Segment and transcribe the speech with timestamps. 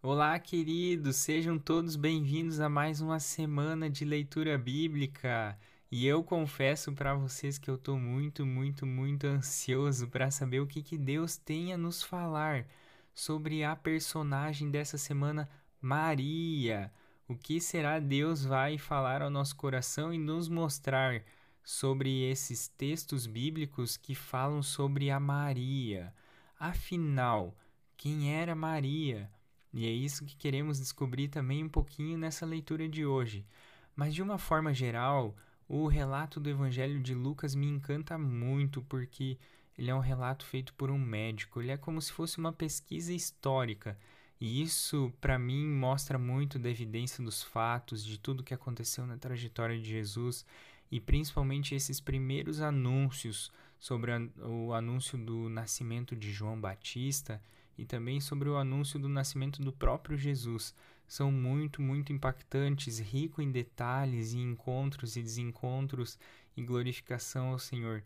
[0.00, 5.58] Olá, queridos, sejam todos bem-vindos a mais uma semana de leitura bíblica.
[5.90, 10.68] E eu confesso para vocês que eu estou muito, muito, muito ansioso para saber o
[10.68, 12.64] que, que Deus tem a nos falar
[13.12, 15.48] sobre a personagem dessa semana,
[15.80, 16.92] Maria.
[17.26, 21.24] O que será Deus vai falar ao nosso coração e nos mostrar
[21.64, 26.14] sobre esses textos bíblicos que falam sobre a Maria?
[26.56, 27.52] Afinal,
[27.96, 29.28] quem era Maria?
[29.72, 33.46] E é isso que queremos descobrir também um pouquinho nessa leitura de hoje.
[33.94, 35.36] Mas de uma forma geral,
[35.68, 39.38] o relato do Evangelho de Lucas me encanta muito porque
[39.76, 43.12] ele é um relato feito por um médico, ele é como se fosse uma pesquisa
[43.12, 43.98] histórica.
[44.40, 49.16] E isso, para mim, mostra muito da evidência dos fatos, de tudo que aconteceu na
[49.16, 50.44] trajetória de Jesus
[50.90, 57.42] e principalmente esses primeiros anúncios sobre o anúncio do nascimento de João Batista
[57.78, 60.74] e também sobre o anúncio do nascimento do próprio Jesus.
[61.06, 66.18] São muito, muito impactantes, rico em detalhes e encontros e desencontros
[66.56, 68.02] e glorificação ao Senhor.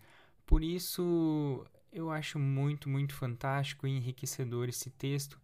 [0.47, 5.41] Por isso, eu acho muito, muito fantástico e enriquecedor esse texto.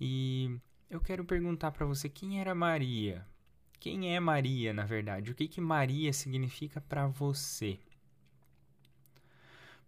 [0.00, 0.58] E
[0.90, 3.24] eu quero perguntar para você quem era Maria?
[3.80, 5.30] Quem é Maria, na verdade?
[5.30, 7.78] O que que Maria significa para você?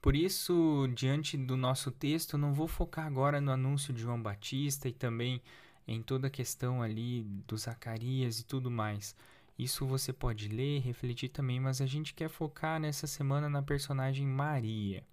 [0.01, 4.89] Por isso, diante do nosso texto, não vou focar agora no anúncio de João Batista
[4.89, 5.43] e também
[5.87, 9.15] em toda a questão ali do Zacarias e tudo mais.
[9.59, 14.27] Isso você pode ler, refletir também, mas a gente quer focar nessa semana na personagem
[14.27, 15.05] Maria.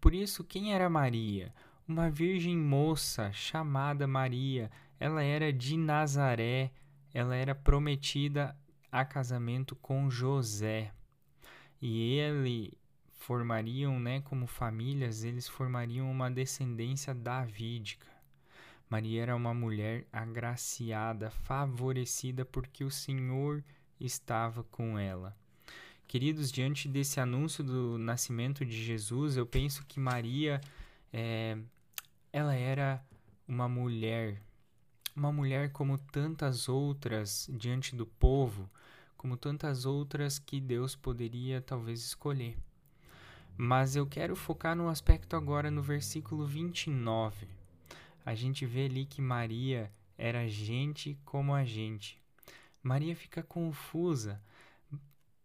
[0.00, 1.52] Por isso, quem era Maria?
[1.86, 4.70] Uma virgem moça chamada Maria.
[4.98, 6.72] Ela era de Nazaré,
[7.12, 8.56] ela era prometida
[8.90, 10.92] a casamento com José.
[11.82, 12.72] E ele
[13.24, 18.06] formariam, né, como famílias, eles formariam uma descendência davídica.
[18.90, 23.64] Maria era uma mulher agraciada, favorecida porque o Senhor
[23.98, 25.34] estava com ela.
[26.06, 30.60] Queridos, diante desse anúncio do nascimento de Jesus, eu penso que Maria,
[31.10, 31.56] é,
[32.30, 33.02] ela era
[33.48, 34.38] uma mulher,
[35.16, 38.68] uma mulher como tantas outras diante do povo,
[39.16, 42.58] como tantas outras que Deus poderia talvez escolher.
[43.56, 47.46] Mas eu quero focar no aspecto agora no versículo 29.
[48.26, 52.18] A gente vê ali que Maria era gente como a gente.
[52.82, 54.42] Maria fica confusa.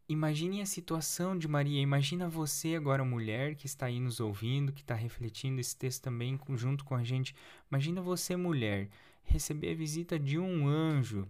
[0.08, 1.80] Imagine a situação de Maria.
[1.80, 6.40] Imagina você agora, mulher, que está aí nos ouvindo, que está refletindo esse texto também
[6.56, 7.36] junto com a gente.
[7.70, 8.90] Imagina você, mulher,
[9.24, 11.28] receber a visita de um anjo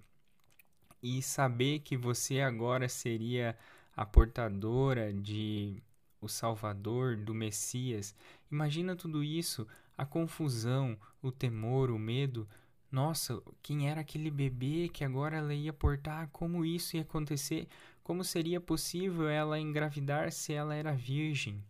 [1.04, 3.58] e saber que você agora seria
[3.96, 5.84] a portadora de
[6.22, 8.16] o Salvador, do Messias.
[8.52, 12.47] Imagina tudo isso, a confusão, o temor, o medo.
[12.91, 16.30] Nossa, quem era aquele bebê que agora ela ia portar?
[16.31, 17.68] Como isso ia acontecer?
[18.03, 21.63] Como seria possível ela engravidar se ela era virgem?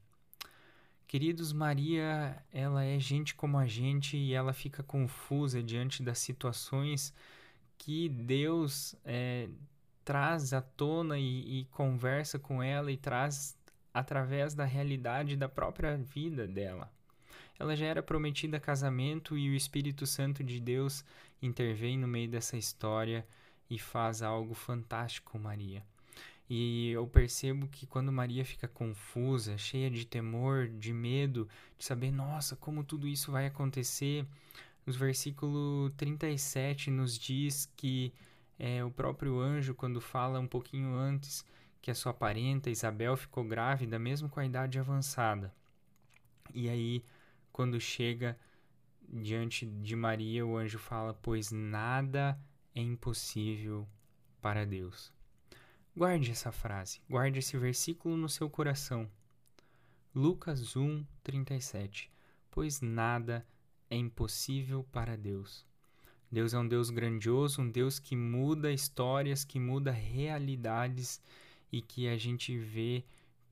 [1.10, 7.12] Queridos, Maria, ela é gente como a gente e ela fica confusa diante das situações
[7.80, 9.50] que Deus é,
[10.06, 13.58] traz à tona e, e conversa com ela e traz
[14.00, 16.92] através da realidade da própria vida dela.
[17.60, 21.04] Ela já era prometida casamento e o Espírito Santo de Deus
[21.42, 23.28] intervém no meio dessa história
[23.70, 25.84] e faz algo fantástico com Maria.
[26.50, 32.12] E eu percebo que quando Maria fica confusa, cheia de temor, de medo, de saber,
[32.12, 34.26] nossa, como tudo isso vai acontecer,
[34.86, 38.12] no versículo 37 nos diz que
[38.58, 41.46] é, o próprio anjo, quando fala um pouquinho antes,
[41.82, 45.54] que a sua parenta Isabel ficou grávida mesmo com a idade avançada.
[46.54, 47.04] E aí,
[47.52, 48.38] quando chega
[49.08, 52.40] diante de Maria, o anjo fala: Pois nada
[52.76, 53.88] é impossível
[54.42, 55.12] para Deus.
[55.96, 59.10] Guarde essa frase, guarde esse versículo no seu coração.
[60.14, 62.12] Lucas 1, 37.
[62.50, 63.46] Pois nada
[63.90, 65.66] é impossível para Deus.
[66.32, 71.22] Deus é um Deus grandioso, um Deus que muda histórias, que muda realidades
[71.72, 73.04] e que a gente vê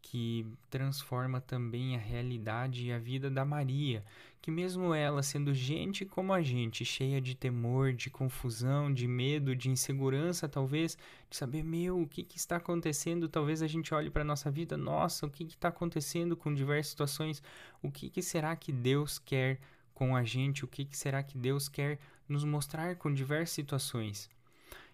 [0.01, 4.05] que transforma também a realidade e a vida da Maria,
[4.41, 9.53] que mesmo ela sendo gente como a gente, cheia de temor, de confusão, de medo,
[9.53, 10.97] de insegurança, talvez,
[11.29, 13.27] de saber, meu, o que, que está acontecendo?
[13.27, 16.91] Talvez a gente olhe para a nossa vida, nossa, o que está acontecendo com diversas
[16.91, 17.43] situações?
[17.81, 19.59] O que, que será que Deus quer
[19.93, 20.63] com a gente?
[20.63, 21.99] O que, que será que Deus quer
[22.29, 24.29] nos mostrar com diversas situações?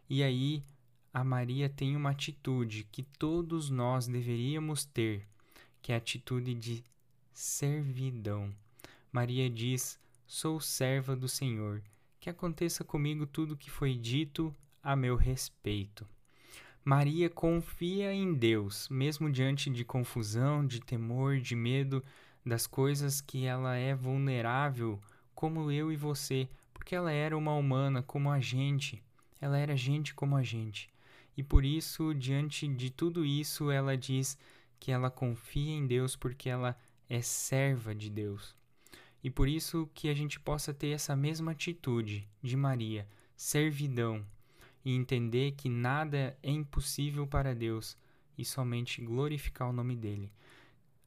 [0.09, 0.63] E aí
[1.13, 5.27] a Maria tem uma atitude que todos nós deveríamos ter,
[5.79, 6.83] que é a atitude de
[7.31, 8.51] servidão.
[9.11, 11.83] Maria diz: Sou serva do Senhor,
[12.19, 14.51] que aconteça comigo tudo o que foi dito
[14.81, 16.07] a meu respeito.
[16.83, 22.03] Maria confia em Deus, mesmo diante de confusão, de temor, de medo
[22.43, 24.99] das coisas que ela é vulnerável,
[25.35, 29.01] como eu e você, porque ela era uma humana como a gente.
[29.39, 30.92] Ela era gente como a gente.
[31.35, 34.37] E por isso, diante de tudo isso, ela diz
[34.79, 36.77] que ela confia em Deus porque ela
[37.09, 38.55] é serva de Deus.
[39.23, 44.25] E por isso que a gente possa ter essa mesma atitude de Maria, servidão,
[44.83, 47.97] e entender que nada é impossível para Deus
[48.37, 50.31] e somente glorificar o nome dele.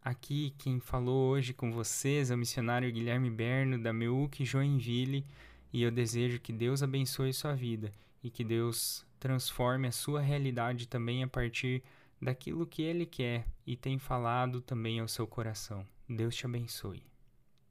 [0.03, 5.27] Aqui quem falou hoje com vocês é o missionário Guilherme Berno da Meuc Joinville
[5.73, 7.93] e eu desejo que Deus abençoe sua vida
[8.27, 11.81] e que Deus transforme a sua realidade também a partir
[12.21, 15.87] daquilo que ele quer e tem falado também ao seu coração.
[16.09, 17.05] Deus te abençoe.